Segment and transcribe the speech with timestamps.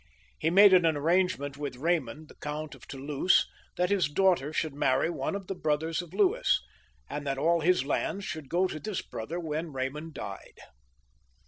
[0.39, 3.45] He made an arrangement with Eaymond, the Count of Toulouse,
[3.77, 6.59] that his daughter should marry one of the brothers of Louis,
[7.07, 10.57] and that all his lands should go to this brother when Eaymond died.